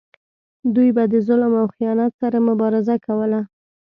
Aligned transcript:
دوی 0.75 0.89
به 0.95 1.03
د 1.13 1.15
ظلم 1.27 1.53
او 1.61 1.65
خیانت 1.75 2.11
سره 2.21 2.37
مبارزه 2.49 2.95
کوله. 3.05 3.41